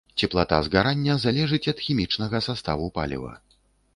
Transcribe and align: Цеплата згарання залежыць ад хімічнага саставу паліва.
Цеплата 0.25 0.57
згарання 0.67 1.17
залежыць 1.25 1.69
ад 1.73 1.83
хімічнага 1.87 2.37
саставу 2.47 2.91
паліва. 2.99 3.37